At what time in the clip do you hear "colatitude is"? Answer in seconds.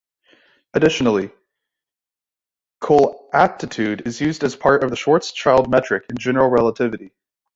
2.81-4.19